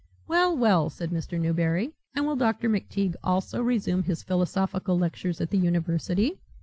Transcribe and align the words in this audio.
"Well, 0.27 0.57
well," 0.57 0.89
said 0.89 1.11
Mr. 1.11 1.39
Newberry, 1.39 1.93
"and 2.15 2.25
will 2.25 2.35
Dr. 2.35 2.67
McTeague 2.67 3.13
also 3.23 3.61
resume 3.61 4.01
his 4.01 4.23
philosophical 4.23 4.97
lectures 4.97 5.39
at 5.39 5.51
the 5.51 5.59
university?" 5.59 6.39